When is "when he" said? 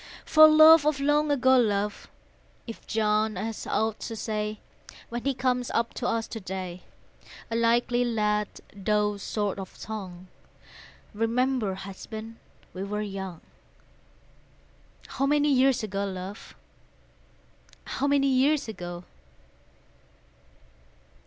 5.09-5.35